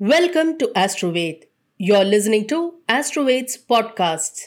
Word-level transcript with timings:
Welcome 0.00 0.58
to 0.58 0.70
Astroved. 0.76 1.46
You're 1.76 2.04
listening 2.04 2.46
to 2.50 2.74
Astroved's 2.88 3.58
podcasts. 3.58 4.42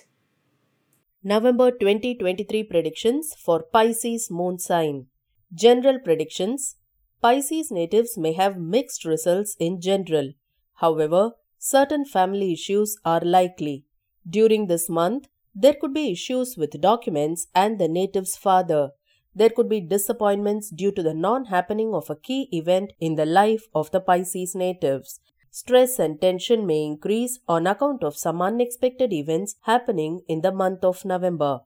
November 1.25 1.71
2023 1.71 2.63
predictions 2.63 3.33
for 3.38 3.61
Pisces 3.61 4.32
moon 4.32 4.59
sign. 4.59 5.08
General 5.53 6.00
predictions 6.00 6.77
Pisces 7.22 7.69
natives 7.69 8.18
may 8.18 8.32
have 8.32 8.55
mixed 8.55 9.04
results 9.04 9.57
in 9.59 9.82
general. 9.82 10.32
However, 10.75 11.32
certain 11.60 12.06
family 12.06 12.54
issues 12.54 12.96
are 13.04 13.20
likely. 13.20 13.84
During 14.26 14.68
this 14.68 14.90
month, 14.90 15.28
there 15.54 15.74
could 15.74 15.94
be 15.94 16.14
issues 16.14 16.56
with 16.56 16.80
documents 16.80 17.48
and 17.54 17.78
the 17.78 17.90
native's 17.90 18.38
father. 18.38 18.92
There 19.36 19.50
could 19.50 19.68
be 19.68 19.82
disappointments 19.82 20.70
due 20.70 20.94
to 20.94 21.04
the 21.04 21.14
non 21.14 21.46
happening 21.46 21.94
of 21.94 22.10
a 22.10 22.16
key 22.16 22.48
event 22.54 22.94
in 23.02 23.16
the 23.16 23.26
life 23.26 23.68
of 23.76 23.92
the 23.92 24.00
Pisces 24.00 24.56
natives. 24.56 25.20
Stress 25.54 26.00
and 26.00 26.22
tension 26.22 26.66
may 26.66 26.82
increase 26.86 27.40
on 27.46 27.68
account 27.68 28.05
of 28.05 28.16
some 28.16 28.42
unexpected 28.42 29.12
events 29.12 29.58
happening 29.64 30.22
in 30.30 30.40
the 30.40 30.52
month 30.52 30.82
of 30.86 31.04
November. 31.04 31.59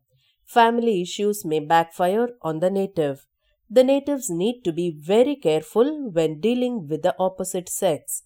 Family 0.44 1.04
issues 1.04 1.46
may 1.46 1.60
backfire 1.60 2.30
on 2.42 2.62
the 2.62 2.72
native. 2.72 3.28
The 3.70 3.84
natives 3.84 4.28
need 4.28 4.64
to 4.64 4.74
be 4.74 4.90
very 4.90 5.36
careful 5.36 6.10
when 6.12 6.40
dealing 6.40 6.88
with 6.88 7.04
the 7.04 7.16
opposite 7.20 7.70
sex. 7.70 8.24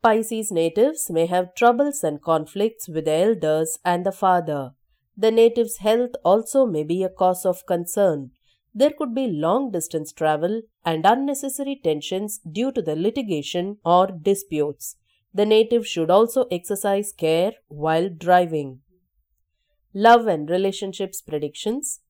Pisces 0.00 0.52
natives 0.52 1.10
may 1.10 1.26
have 1.26 1.56
troubles 1.56 2.04
and 2.04 2.22
conflicts 2.22 2.88
with 2.88 3.06
the 3.06 3.12
elders 3.12 3.78
and 3.84 4.06
the 4.06 4.12
father. 4.12 4.74
The 5.16 5.32
native's 5.32 5.78
health 5.78 6.12
also 6.24 6.66
may 6.66 6.84
be 6.84 7.02
a 7.02 7.08
cause 7.08 7.44
of 7.44 7.66
concern. 7.66 8.30
There 8.72 8.92
could 8.96 9.12
be 9.14 9.26
long 9.26 9.72
distance 9.72 10.12
travel 10.12 10.62
and 10.84 11.04
unnecessary 11.04 11.80
tensions 11.82 12.38
due 12.38 12.70
to 12.72 12.80
the 12.80 12.94
litigation 12.94 13.78
or 13.84 14.06
disputes. 14.06 14.96
The 15.32 15.46
native 15.46 15.86
should 15.86 16.10
also 16.10 16.46
exercise 16.50 17.12
care 17.12 17.52
while 17.68 18.08
driving. 18.08 18.80
Love 19.94 20.26
and 20.26 20.48
relationships 20.50 21.20
predictions. 21.20 22.00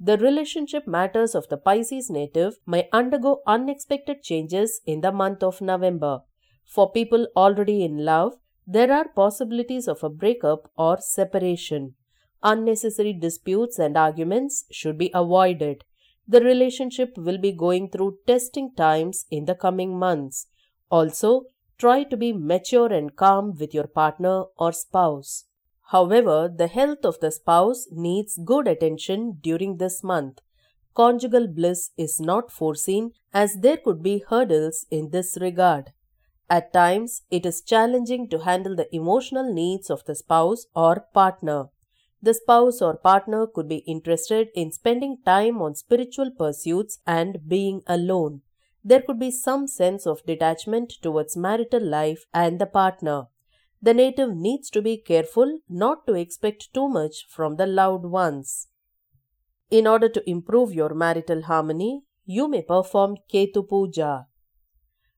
The 0.00 0.18
relationship 0.18 0.86
matters 0.86 1.34
of 1.34 1.48
the 1.48 1.56
Pisces 1.56 2.10
native 2.10 2.54
may 2.66 2.88
undergo 2.92 3.40
unexpected 3.46 4.22
changes 4.22 4.80
in 4.86 5.00
the 5.00 5.12
month 5.12 5.42
of 5.42 5.60
November. 5.60 6.20
For 6.64 6.90
people 6.90 7.28
already 7.36 7.84
in 7.84 8.04
love, 8.04 8.34
there 8.66 8.92
are 8.92 9.08
possibilities 9.08 9.86
of 9.86 10.02
a 10.02 10.08
breakup 10.08 10.70
or 10.76 10.98
separation. 10.98 11.94
Unnecessary 12.42 13.12
disputes 13.12 13.78
and 13.78 13.96
arguments 13.96 14.64
should 14.70 14.98
be 14.98 15.10
avoided. 15.14 15.84
The 16.26 16.40
relationship 16.40 17.16
will 17.16 17.38
be 17.38 17.52
going 17.52 17.90
through 17.90 18.18
testing 18.26 18.74
times 18.74 19.26
in 19.30 19.44
the 19.44 19.54
coming 19.54 19.98
months. 19.98 20.46
Also, 20.90 21.44
try 21.82 22.04
to 22.10 22.16
be 22.16 22.32
mature 22.32 22.92
and 22.92 23.16
calm 23.16 23.54
with 23.60 23.74
your 23.74 23.88
partner 24.00 24.36
or 24.56 24.70
spouse. 24.72 25.46
However, 25.94 26.38
the 26.62 26.68
health 26.68 27.04
of 27.04 27.18
the 27.20 27.32
spouse 27.32 27.86
needs 27.90 28.38
good 28.52 28.68
attention 28.68 29.38
during 29.40 29.78
this 29.78 30.04
month. 30.04 30.38
Conjugal 30.94 31.48
bliss 31.48 31.90
is 31.96 32.20
not 32.20 32.52
foreseen 32.52 33.10
as 33.34 33.56
there 33.64 33.76
could 33.76 34.00
be 34.02 34.22
hurdles 34.28 34.86
in 34.90 35.10
this 35.10 35.36
regard. 35.40 35.92
At 36.48 36.72
times, 36.72 37.22
it 37.30 37.44
is 37.46 37.62
challenging 37.62 38.28
to 38.28 38.44
handle 38.44 38.76
the 38.76 38.94
emotional 38.94 39.52
needs 39.52 39.90
of 39.90 40.04
the 40.04 40.14
spouse 40.14 40.66
or 40.76 41.06
partner. 41.12 41.70
The 42.22 42.34
spouse 42.34 42.80
or 42.80 42.96
partner 42.96 43.46
could 43.46 43.68
be 43.68 43.78
interested 43.94 44.48
in 44.54 44.70
spending 44.70 45.16
time 45.24 45.60
on 45.60 45.74
spiritual 45.74 46.30
pursuits 46.30 46.98
and 47.06 47.38
being 47.48 47.82
alone. 47.86 48.42
There 48.84 49.02
could 49.02 49.18
be 49.18 49.30
some 49.30 49.66
sense 49.66 50.06
of 50.06 50.24
detachment 50.26 50.90
towards 51.02 51.36
marital 51.36 51.82
life 51.82 52.24
and 52.34 52.58
the 52.58 52.66
partner. 52.66 53.28
The 53.80 53.94
native 53.94 54.36
needs 54.36 54.70
to 54.70 54.82
be 54.82 54.96
careful 54.96 55.60
not 55.68 56.06
to 56.06 56.14
expect 56.14 56.72
too 56.74 56.88
much 56.88 57.26
from 57.28 57.56
the 57.56 57.66
loved 57.66 58.04
ones. 58.04 58.68
In 59.70 59.86
order 59.86 60.08
to 60.08 60.28
improve 60.28 60.72
your 60.72 60.94
marital 60.94 61.42
harmony, 61.42 62.02
you 62.24 62.48
may 62.48 62.62
perform 62.62 63.16
Ketu 63.32 63.68
Puja. 63.68 64.26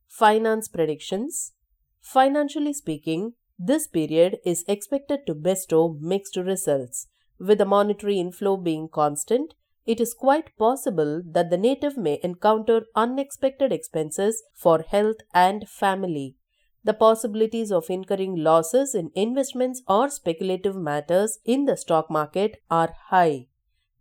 Finance 0.08 0.68
predictions. 0.68 1.52
Financially 2.00 2.72
speaking, 2.72 3.32
this 3.58 3.86
period 3.86 4.38
is 4.44 4.64
expected 4.68 5.26
to 5.26 5.34
bestow 5.34 5.96
mixed 6.00 6.36
results. 6.36 7.08
With 7.38 7.58
the 7.58 7.64
monetary 7.64 8.18
inflow 8.20 8.56
being 8.56 8.88
constant, 8.88 9.54
it 9.86 10.00
is 10.00 10.14
quite 10.14 10.56
possible 10.56 11.22
that 11.24 11.50
the 11.50 11.58
native 11.58 11.96
may 11.96 12.18
encounter 12.22 12.86
unexpected 12.94 13.72
expenses 13.72 14.42
for 14.54 14.82
health 14.82 15.18
and 15.32 15.68
family. 15.68 16.36
The 16.84 16.94
possibilities 16.94 17.72
of 17.72 17.88
incurring 17.88 18.36
losses 18.36 18.94
in 18.94 19.10
investments 19.14 19.82
or 19.88 20.10
speculative 20.10 20.76
matters 20.76 21.38
in 21.44 21.64
the 21.64 21.76
stock 21.76 22.10
market 22.10 22.62
are 22.70 22.94
high. 23.08 23.46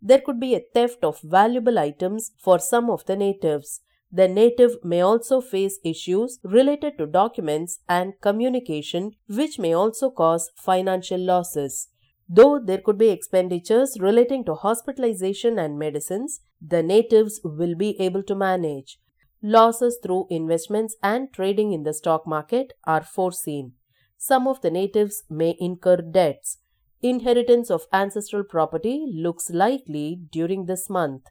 There 0.02 0.20
could 0.20 0.38
be 0.38 0.54
a 0.54 0.60
theft 0.74 1.02
of 1.02 1.20
valuable 1.22 1.78
items 1.78 2.32
for 2.38 2.58
some 2.58 2.90
of 2.90 3.06
the 3.06 3.16
natives. 3.16 3.80
The 4.12 4.28
native 4.28 4.84
may 4.84 5.00
also 5.00 5.40
face 5.40 5.78
issues 5.82 6.38
related 6.44 6.98
to 6.98 7.06
documents 7.06 7.80
and 7.88 8.12
communication, 8.20 9.12
which 9.28 9.58
may 9.58 9.72
also 9.72 10.10
cause 10.10 10.50
financial 10.54 11.18
losses. 11.18 11.88
Though 12.28 12.58
there 12.58 12.80
could 12.80 12.98
be 12.98 13.10
expenditures 13.10 13.98
relating 14.00 14.44
to 14.44 14.54
hospitalization 14.54 15.58
and 15.58 15.78
medicines, 15.78 16.40
the 16.60 16.82
natives 16.82 17.40
will 17.44 17.74
be 17.74 18.00
able 18.00 18.22
to 18.24 18.34
manage. 18.34 18.98
Losses 19.42 19.98
through 20.02 20.26
investments 20.30 20.96
and 21.02 21.32
trading 21.32 21.72
in 21.72 21.82
the 21.82 21.92
stock 21.92 22.26
market 22.26 22.72
are 22.84 23.02
foreseen. 23.02 23.72
Some 24.16 24.48
of 24.48 24.62
the 24.62 24.70
natives 24.70 25.22
may 25.28 25.54
incur 25.60 25.96
debts. 25.96 26.58
Inheritance 27.02 27.70
of 27.70 27.86
ancestral 27.92 28.42
property 28.42 29.04
looks 29.06 29.50
likely 29.50 30.22
during 30.32 30.64
this 30.64 30.88
month. 30.88 31.24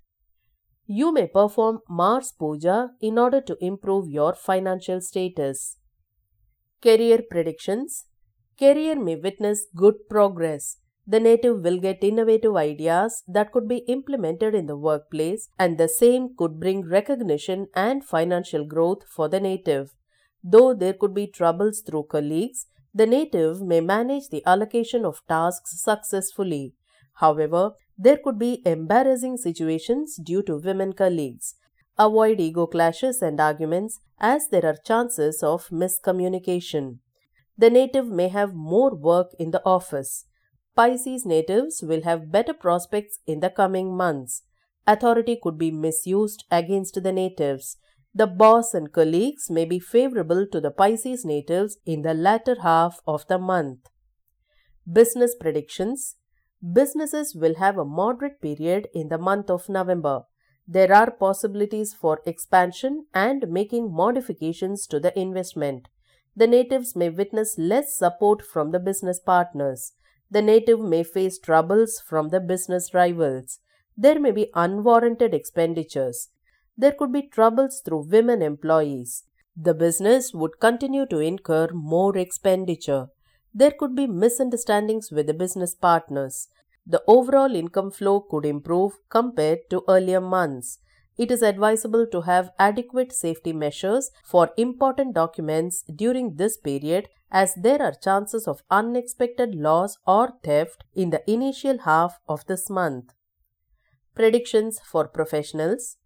You 0.86 1.12
may 1.12 1.26
perform 1.26 1.80
Mars 1.90 2.32
Puja 2.38 2.92
in 3.02 3.18
order 3.18 3.42
to 3.42 3.58
improve 3.60 4.08
your 4.08 4.34
financial 4.34 5.02
status. 5.02 5.78
Career 6.84 7.24
predictions 7.28 8.06
Career 8.60 8.96
may 8.96 9.16
witness 9.16 9.66
good 9.76 9.96
progress. 10.08 10.78
The 11.06 11.20
native 11.20 11.64
will 11.64 11.80
get 11.80 12.04
innovative 12.04 12.56
ideas 12.56 13.24
that 13.28 13.52
could 13.52 13.68
be 13.68 13.80
implemented 13.96 14.56
in 14.56 14.68
the 14.68 14.78
workplace, 14.78 15.50
and 15.60 15.78
the 15.78 15.90
same 15.90 16.36
could 16.38 16.60
bring 16.60 16.88
recognition 16.88 17.68
and 17.76 18.06
financial 18.06 18.66
growth 18.66 19.04
for 19.10 19.28
the 19.28 19.42
native. 19.42 19.94
Though 20.44 20.74
there 20.74 20.94
could 20.94 21.14
be 21.14 21.28
troubles 21.28 21.82
through 21.82 22.04
colleagues, 22.04 22.68
the 22.94 23.06
native 23.06 23.62
may 23.62 23.82
manage 23.82 24.30
the 24.30 24.46
allocation 24.46 25.04
of 25.04 25.22
tasks 25.28 25.82
successfully. 25.82 26.74
However, 27.16 27.74
there 27.98 28.18
could 28.18 28.40
be 28.40 28.62
embarrassing 28.66 29.38
situations 29.38 30.16
due 30.16 30.42
to 30.44 30.58
women 30.58 30.94
colleagues. 30.94 31.56
Avoid 31.98 32.40
ego 32.40 32.66
clashes 32.66 33.22
and 33.22 33.40
arguments 33.40 34.00
as 34.20 34.48
there 34.50 34.66
are 34.66 34.78
chances 34.86 35.44
of 35.44 35.68
miscommunication. 35.70 37.00
The 37.58 37.70
native 37.70 38.08
may 38.08 38.30
have 38.30 38.56
more 38.56 38.96
work 38.96 39.32
in 39.38 39.52
the 39.52 39.62
office. 39.66 40.26
Pisces 40.76 41.26
natives 41.26 41.84
will 41.84 42.02
have 42.04 42.32
better 42.32 42.54
prospects 42.54 43.20
in 43.28 43.40
the 43.42 43.50
coming 43.50 43.96
months. 43.96 44.44
Authority 44.88 45.40
could 45.42 45.58
be 45.58 45.72
misused 45.72 46.44
against 46.50 47.02
the 47.04 47.12
natives. 47.12 47.78
The 48.14 48.28
boss 48.28 48.74
and 48.74 48.92
colleagues 48.92 49.50
may 49.50 49.66
be 49.66 49.80
favorable 49.80 50.48
to 50.52 50.60
the 50.60 50.72
Pisces 50.72 51.24
natives 51.24 51.78
in 51.86 52.02
the 52.02 52.14
latter 52.14 52.58
half 52.62 53.00
of 53.06 53.28
the 53.28 53.38
month. 53.38 53.88
Business 54.92 55.36
predictions 55.40 56.16
businesses 56.72 57.36
will 57.36 57.56
have 57.56 57.78
a 57.78 57.84
moderate 57.84 58.42
period 58.42 58.88
in 58.94 59.10
the 59.10 59.18
month 59.18 59.50
of 59.50 59.68
November. 59.68 60.22
There 60.66 60.94
are 60.94 61.12
possibilities 61.12 61.94
for 61.94 62.22
expansion 62.26 63.06
and 63.14 63.50
making 63.50 63.94
modifications 63.94 64.88
to 64.88 65.00
the 65.00 65.18
investment. 65.20 65.90
The 66.36 66.48
natives 66.48 66.96
may 66.96 67.10
witness 67.10 67.58
less 67.58 67.98
support 67.98 68.42
from 68.42 68.72
the 68.72 68.80
business 68.80 69.20
partners. 69.20 69.94
The 70.34 70.42
native 70.42 70.80
may 70.80 71.04
face 71.04 71.38
troubles 71.38 72.02
from 72.10 72.30
the 72.30 72.40
business 72.40 72.92
rivals. 72.92 73.60
There 73.96 74.20
may 74.20 74.32
be 74.32 74.50
unwarranted 74.56 75.32
expenditures. 75.32 76.30
There 76.76 76.92
could 76.92 77.12
be 77.14 77.28
troubles 77.28 77.82
through 77.86 78.08
women 78.10 78.42
employees. 78.42 79.26
The 79.56 79.76
business 79.76 80.34
would 80.34 80.60
continue 80.60 81.06
to 81.12 81.20
incur 81.20 81.68
more 81.72 82.18
expenditure. 82.18 83.10
There 83.54 83.76
could 83.80 83.96
be 83.96 84.08
misunderstandings 84.08 85.12
with 85.12 85.28
the 85.28 85.36
business 85.36 85.76
partners. 85.76 86.48
The 86.88 87.04
overall 87.08 87.56
income 87.56 87.92
flow 87.92 88.22
could 88.22 88.48
improve 88.48 88.94
compared 89.10 89.70
to 89.70 89.84
earlier 89.88 90.20
months. 90.20 90.80
It 91.18 91.30
is 91.30 91.44
advisable 91.44 92.08
to 92.08 92.22
have 92.22 92.52
adequate 92.58 93.12
safety 93.12 93.54
measures 93.54 94.10
for 94.24 94.50
important 94.58 95.14
documents 95.14 95.84
during 95.96 96.36
this 96.36 96.58
period 96.58 97.08
as 97.32 97.54
there 97.56 97.82
are 97.82 97.94
chances 97.94 98.48
of 98.48 98.64
unexpected 98.70 99.56
loss 99.56 99.98
or 100.08 100.34
theft 100.44 100.84
in 100.94 101.12
the 101.12 101.30
initial 101.30 101.80
half 101.80 102.20
of 102.28 102.46
this 102.48 102.70
month. 102.70 103.14
Predictions 104.16 104.80
for 104.80 105.08
professionals 105.08 105.98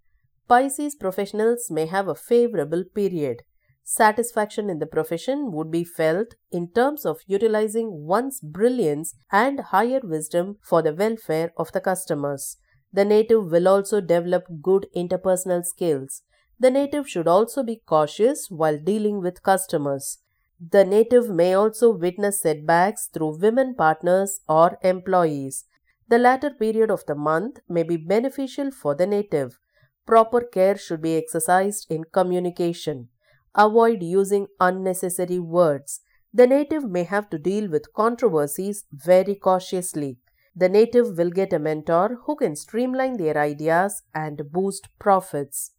Pisces 0.48 0.96
professionals 0.96 1.70
may 1.70 1.86
have 1.88 2.08
a 2.08 2.16
favorable 2.16 2.86
period. 2.96 3.44
Satisfaction 3.84 4.70
in 4.70 4.80
the 4.80 4.86
profession 4.86 5.52
would 5.52 5.70
be 5.70 5.84
felt 5.84 6.36
in 6.52 6.70
terms 6.72 7.06
of 7.06 7.20
utilizing 7.28 8.06
one's 8.06 8.40
brilliance 8.40 9.14
and 9.30 9.60
higher 9.60 10.00
wisdom 10.02 10.58
for 10.62 10.82
the 10.82 10.94
welfare 10.94 11.52
of 11.58 11.74
the 11.74 11.82
customers. 11.82 12.58
The 12.98 13.06
native 13.06 13.52
will 13.52 13.68
also 13.68 14.02
develop 14.02 14.46
good 14.64 14.88
interpersonal 14.96 15.64
skills. 15.64 16.24
The 16.60 16.72
native 16.72 17.08
should 17.08 17.28
also 17.28 17.62
be 17.62 17.84
cautious 17.86 18.50
while 18.50 18.80
dealing 18.80 19.22
with 19.22 19.44
customers. 19.44 20.18
The 20.60 20.84
native 20.84 21.30
may 21.30 21.54
also 21.54 21.92
witness 21.92 22.42
setbacks 22.42 23.06
through 23.06 23.38
women 23.38 23.76
partners 23.76 24.40
or 24.50 24.80
employees. 24.82 25.66
The 26.08 26.18
latter 26.18 26.50
period 26.50 26.90
of 26.90 27.06
the 27.06 27.14
month 27.14 27.60
may 27.70 27.84
be 27.84 27.98
beneficial 27.98 28.72
for 28.72 28.96
the 28.96 29.06
native. 29.06 29.60
Proper 30.08 30.42
care 30.42 30.76
should 30.76 31.04
be 31.04 31.18
exercised 31.18 31.86
in 31.92 32.06
communication. 32.06 33.10
Avoid 33.54 34.02
using 34.02 34.48
unnecessary 34.60 35.38
words. 35.38 36.00
The 36.34 36.48
native 36.48 36.90
may 36.90 37.04
have 37.04 37.30
to 37.30 37.38
deal 37.38 37.70
with 37.70 37.94
controversies 37.94 38.86
very 38.92 39.36
cautiously. 39.36 40.18
The 40.60 40.70
native 40.70 41.20
will 41.20 41.30
get 41.30 41.54
a 41.54 41.60
mentor 41.60 42.18
who 42.26 42.36
can 42.36 42.56
streamline 42.56 43.18
their 43.18 43.38
ideas 43.38 44.02
and 44.16 44.52
boost 44.52 44.88
profits. 44.98 45.74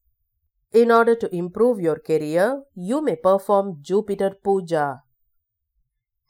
In 0.72 0.92
order 0.92 1.16
to 1.16 1.34
improve 1.34 1.80
your 1.80 1.98
career, 1.98 2.62
you 2.76 3.02
may 3.02 3.16
perform 3.16 3.78
Jupiter 3.82 4.36
Puja. 4.40 5.02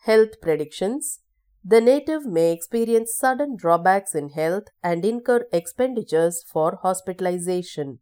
Health 0.07 0.41
predictions 0.41 1.21
The 1.63 1.83
native 1.83 2.25
may 2.25 2.51
experience 2.53 3.15
sudden 3.15 3.57
drawbacks 3.57 4.15
in 4.15 4.31
health 4.31 4.69
and 4.83 5.05
incur 5.05 5.47
expenditures 5.53 6.43
for 6.51 6.79
hospitalization. 6.83 7.99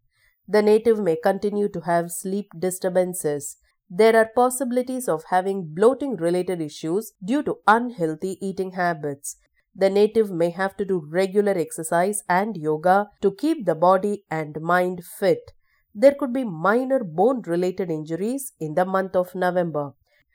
The 0.46 0.62
native 0.62 1.00
may 1.00 1.16
continue 1.16 1.68
to 1.70 1.80
have 1.80 2.12
sleep 2.12 2.52
disturbances. 2.56 3.56
There 3.90 4.14
are 4.14 4.30
possibilities 4.36 5.08
of 5.08 5.24
having 5.30 5.74
bloating 5.74 6.14
related 6.14 6.60
issues 6.60 7.14
due 7.24 7.42
to 7.42 7.56
unhealthy 7.66 8.38
eating 8.40 8.72
habits. 8.72 9.38
The 9.76 9.90
native 9.90 10.30
may 10.30 10.50
have 10.50 10.76
to 10.78 10.84
do 10.84 11.06
regular 11.10 11.52
exercise 11.52 12.22
and 12.28 12.56
yoga 12.56 13.10
to 13.20 13.30
keep 13.32 13.66
the 13.66 13.74
body 13.74 14.24
and 14.30 14.60
mind 14.60 15.04
fit 15.04 15.52
there 15.98 16.14
could 16.14 16.32
be 16.32 16.44
minor 16.44 17.02
bone 17.02 17.40
related 17.46 17.90
injuries 17.90 18.52
in 18.60 18.74
the 18.74 18.84
month 18.84 19.16
of 19.16 19.34
November. 19.34 19.92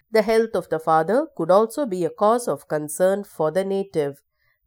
The 0.09 0.23
health 0.23 0.55
of 0.55 0.69
the 0.69 0.79
father 0.79 1.27
could 1.37 1.51
also 1.51 1.85
be 1.85 2.03
a 2.03 2.09
cause 2.09 2.47
of 2.47 2.67
concern 2.67 3.23
for 3.23 3.51
the 3.51 3.63
native. 3.63 4.23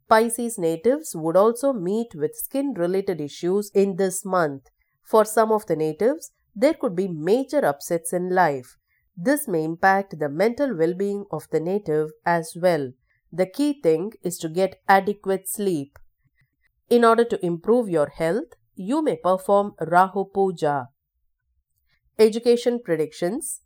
Pisces 0.09 0.57
natives 0.57 1.11
would 1.17 1.37
also 1.37 1.73
meet 1.73 2.15
with 2.15 2.37
skin 2.37 2.75
related 2.75 3.21
issues 3.21 3.73
in 3.75 3.97
this 3.97 4.25
month. 4.25 4.69
For 5.03 5.25
some 5.25 5.51
of 5.51 5.67
the 5.67 5.75
natives, 5.75 6.31
there 6.55 6.75
could 6.75 6.95
be 6.95 7.09
major 7.09 7.65
upsets 7.67 8.13
in 8.13 8.31
life. 8.31 8.77
This 9.17 9.49
may 9.49 9.65
impact 9.65 10.21
the 10.21 10.29
mental 10.29 10.77
well 10.77 10.95
being 10.95 11.25
of 11.33 11.49
the 11.51 11.59
native 11.59 12.11
as 12.25 12.53
well. 12.55 12.93
The 13.37 13.47
key 13.47 13.81
thing 13.83 14.13
is 14.23 14.39
to 14.39 14.49
get 14.49 14.81
adequate 14.89 15.49
sleep. 15.49 15.99
In 16.89 17.05
order 17.05 17.25
to 17.25 17.45
improve 17.45 17.89
your 17.89 18.07
health, 18.07 18.53
you 18.77 19.03
may 19.03 19.17
perform 19.17 19.73
Rahu 19.81 20.27
Puja. 20.33 20.91
Education 22.17 22.79
predictions 22.85 23.63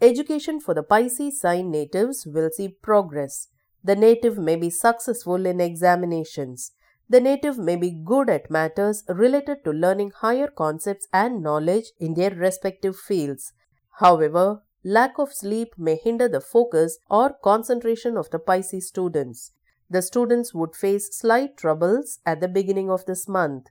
Education 0.00 0.58
for 0.58 0.74
the 0.74 0.82
Pisces 0.82 1.40
sign 1.40 1.70
natives 1.70 2.26
will 2.26 2.50
see 2.50 2.70
progress. 2.82 3.46
The 3.84 3.94
native 3.94 4.38
may 4.38 4.56
be 4.56 4.70
successful 4.70 5.46
in 5.46 5.60
examinations. 5.60 6.72
The 7.08 7.20
native 7.20 7.58
may 7.58 7.76
be 7.76 7.92
good 7.92 8.28
at 8.28 8.50
matters 8.50 9.04
related 9.06 9.62
to 9.64 9.70
learning 9.70 10.14
higher 10.16 10.48
concepts 10.48 11.06
and 11.12 11.44
knowledge 11.44 11.92
in 12.00 12.14
their 12.14 12.30
respective 12.30 12.96
fields. 12.96 13.52
However, 14.00 14.62
lack 14.84 15.18
of 15.18 15.32
sleep 15.32 15.74
may 15.78 15.96
hinder 15.96 16.28
the 16.28 16.40
focus 16.40 16.98
or 17.08 17.36
concentration 17.42 18.16
of 18.16 18.30
the 18.30 18.38
Pisces 18.38 18.88
students. 18.88 19.52
The 19.88 20.02
students 20.02 20.54
would 20.54 20.74
face 20.74 21.14
slight 21.14 21.56
troubles 21.56 22.18
at 22.24 22.40
the 22.40 22.48
beginning 22.48 22.90
of 22.90 23.04
this 23.06 23.28
month. 23.28 23.66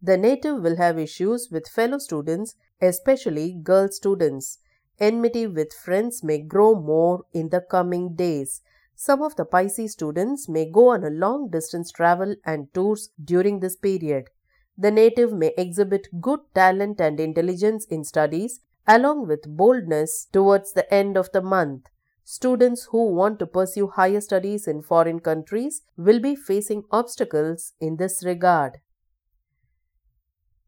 The 0.00 0.16
native 0.16 0.62
will 0.62 0.76
have 0.76 0.98
issues 0.98 1.48
with 1.50 1.68
fellow 1.68 1.98
students, 1.98 2.54
especially 2.80 3.54
girl 3.62 3.88
students. 3.88 4.58
Enmity 4.98 5.46
with 5.46 5.72
friends 5.72 6.22
may 6.22 6.42
grow 6.42 6.74
more 6.74 7.24
in 7.32 7.48
the 7.48 7.60
coming 7.60 8.14
days. 8.14 8.60
Some 8.94 9.22
of 9.22 9.34
the 9.36 9.44
Pisces 9.44 9.92
students 9.92 10.48
may 10.48 10.70
go 10.70 10.90
on 10.90 11.02
a 11.02 11.10
long 11.10 11.48
distance 11.50 11.90
travel 11.90 12.36
and 12.44 12.72
tours 12.74 13.10
during 13.24 13.60
this 13.60 13.76
period. 13.76 14.28
The 14.76 14.90
native 14.90 15.32
may 15.32 15.52
exhibit 15.56 16.08
good 16.20 16.40
talent 16.54 17.00
and 17.00 17.18
intelligence 17.18 17.84
in 17.86 18.04
studies 18.04 18.60
along 18.86 19.26
with 19.26 19.56
boldness 19.56 20.26
towards 20.32 20.72
the 20.72 20.92
end 20.92 21.16
of 21.16 21.30
the 21.32 21.42
month. 21.42 21.86
Students 22.24 22.88
who 22.90 23.12
want 23.12 23.38
to 23.40 23.46
pursue 23.46 23.88
higher 23.88 24.20
studies 24.20 24.66
in 24.66 24.82
foreign 24.82 25.20
countries 25.20 25.82
will 25.96 26.20
be 26.20 26.36
facing 26.36 26.84
obstacles 26.90 27.72
in 27.80 27.96
this 27.96 28.24
regard. 28.24 28.78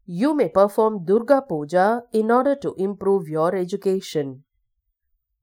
You 0.05 0.35
may 0.35 0.49
perform 0.49 1.05
Durga 1.05 1.43
Puja 1.47 2.03
in 2.13 2.29
order 2.29 2.55
to 2.57 2.75
improve 2.77 3.27
your 3.27 3.55
education. 3.55 4.43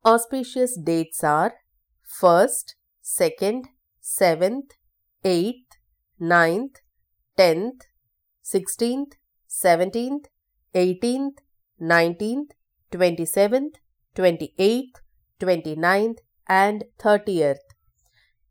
Auspicious 0.04 0.76
dates 0.76 1.24
are 1.24 1.54
1st, 2.20 2.74
2nd, 3.02 3.64
7th, 4.02 4.70
8th, 5.24 5.64
9th, 6.20 6.76
10th, 7.38 7.80
16th, 8.44 9.12
17th, 9.48 10.26
18th, 10.74 11.38
19th, 11.80 12.50
27th, 12.93 13.77
28th, 14.15 15.00
29th, 15.41 16.19
and 16.49 16.85
30th. 16.99 17.59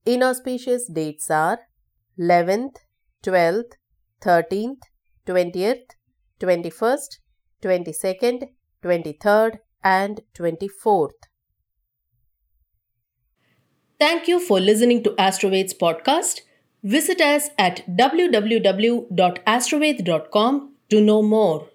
Inauspicious 0.05 0.87
dates 0.87 1.29
are 1.29 1.59
11th, 2.19 2.77
12th, 3.23 3.73
13th, 4.21 4.81
20th, 5.27 5.91
21st, 6.39 7.19
22nd, 7.61 8.49
23rd, 8.83 9.59
and 9.83 10.21
24th. 10.33 11.11
Thank 13.99 14.27
you 14.27 14.39
for 14.39 14.59
listening 14.59 15.03
to 15.03 15.11
Astroveds 15.11 15.77
podcast. 15.77 16.41
Visit 16.83 17.21
us 17.21 17.49
at 17.59 17.83
www.astroved.com 17.87 20.75
to 20.89 21.01
know 21.01 21.21
more. 21.21 21.67